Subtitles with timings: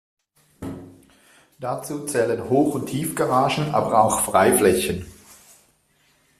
[1.59, 5.05] Dazu zählen Hoch- und Tiefgaragen, aber auch Freiflächen.